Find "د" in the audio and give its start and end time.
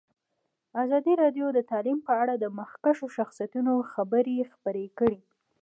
1.53-1.59, 2.37-2.45